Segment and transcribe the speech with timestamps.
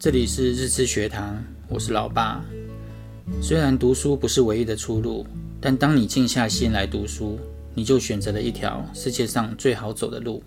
[0.00, 2.42] 这里是日知学堂，我是老爸。
[3.42, 5.26] 虽然读书不是唯一的出路，
[5.60, 7.38] 但当你静下心来读书，
[7.74, 10.42] 你就选择了一条世界上最好走的路。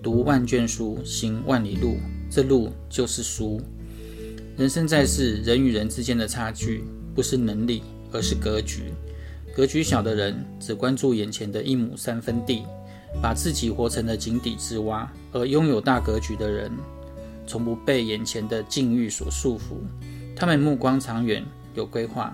[0.00, 1.96] 读万卷书，行万里路，
[2.30, 3.60] 这路就是书。
[4.56, 7.82] 人生在世，人与人之间的差距不是能力，
[8.12, 8.82] 而是格局。
[9.52, 12.62] 格局小的人只关注眼前的一亩三分地，
[13.20, 16.70] 把自己活成了井底之蛙；而拥有大格局的人，
[17.50, 19.74] 从不被眼前的境遇所束缚。
[20.36, 22.32] 他们目光长远，有规划，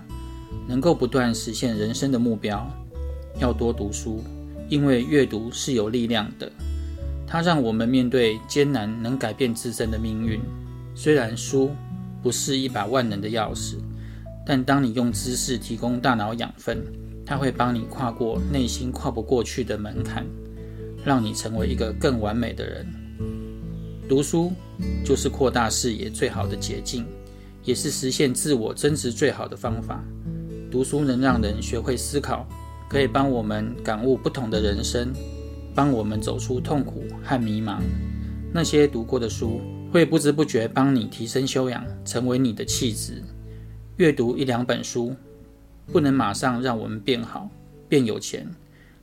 [0.67, 2.71] 能够不断实现人生的目标。
[3.39, 4.23] 要多读书，
[4.69, 6.51] 因为阅读是有力量的，
[7.25, 10.39] 它让我们面对艰难能改变自身的命运。
[10.93, 11.71] 虽然书
[12.21, 13.77] 不是一把万能的钥匙，
[14.45, 16.77] 但当你用知识提供大脑养分，
[17.25, 20.23] 它会帮你跨过内心跨不过去的门槛，
[21.03, 22.85] 让你成为一个更完美的人。
[24.07, 24.53] 读书
[25.03, 27.05] 就是扩大视野最好的捷径，
[27.63, 30.03] 也是实现自我增值最好的方法。
[30.71, 32.47] 读书能让人学会思考，
[32.89, 35.13] 可以帮我们感悟不同的人生，
[35.75, 37.79] 帮我们走出痛苦和迷茫。
[38.53, 43.21] 那些读过的书，会不知不觉帮你提升修养，成为你的气质。
[43.97, 45.15] 阅读一两本书。
[45.89, 47.49] 不能马上让我们变好、
[47.87, 48.45] 变有钱，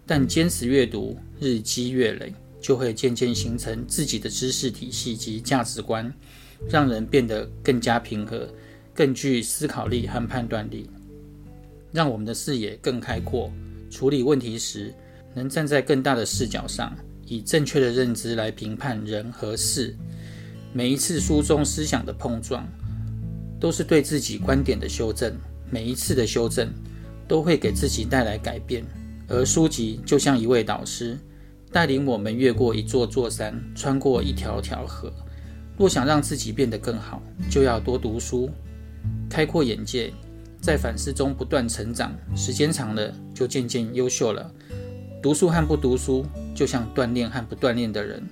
[0.05, 6.10] 但坚持阅读，日积月累，就会渐渐形成自己的知识体系及价值观，
[6.66, 8.48] 让人变得更加平和、
[8.94, 10.88] 更具思考力和判断力，
[11.92, 13.52] 让我们的视野更开阔，
[13.90, 14.94] 处理问题时
[15.34, 19.94] 能站在更大的视角上，以正确的认知来评判人和事。
[20.72, 22.66] 每一次书中思想的碰撞，
[23.60, 25.36] 都是对自己观点的修正。
[25.70, 26.72] 每一次的修正，
[27.28, 28.82] 都会给自己带来改变，
[29.28, 31.18] 而书籍就像一位导师，
[31.75, 35.12] 带领我们越过一座座山，穿过一条条河。
[35.77, 38.48] 若想让自己变得更好，就要多读书，
[39.28, 40.12] 开阔眼界，
[40.61, 42.14] 在反思中不断成长。
[42.36, 44.48] 时间长了，就渐渐优秀了。
[45.21, 48.22] 读书和不读书，就像锻炼和不锻炼的人，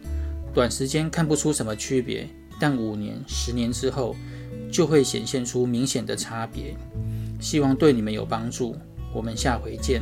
[0.54, 2.28] 短时间看不出什么区别，
[2.60, 4.14] 但五年、十年之后，
[4.70, 6.76] 就会显现出明显的差别。
[7.40, 8.76] 希望对你们有帮助，
[9.12, 10.00] 我们下回见，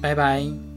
[0.00, 0.67] 拜拜。